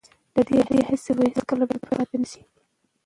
د 0.35 0.37
ده 0.69 0.85
هڅې 0.89 1.11
به 1.17 1.23
هیڅکله 1.29 1.63
بې 1.69 1.77
پایلې 1.81 1.95
پاتې 1.99 2.15
نه 2.21 2.27
شي. 2.31 2.41